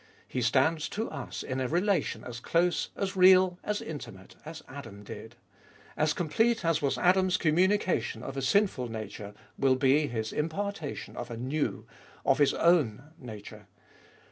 He 0.27 0.41
stands 0.41 0.89
to 0.97 1.11
us 1.11 1.43
in 1.43 1.61
a 1.61 1.67
relation 1.67 2.23
as 2.23 2.39
close, 2.39 2.89
as 2.95 3.15
real, 3.15 3.59
as 3.63 3.83
intimate, 3.83 4.35
as 4.43 4.63
Adam 4.67 5.03
did. 5.03 5.35
As 5.95 6.11
complete 6.11 6.65
as 6.65 6.81
was 6.81 6.97
Adam's 6.97 7.37
communication 7.37 8.23
of 8.23 8.35
a 8.35 8.41
sinful 8.41 8.87
nature 8.89 9.35
will 9.59 9.75
be 9.75 10.07
His 10.07 10.33
impartation 10.33 11.15
of 11.15 11.29
a 11.29 11.37
new, 11.37 11.85
of 12.25 12.39
His 12.39 12.55
own 12.55 13.11
nature. 13.19 13.67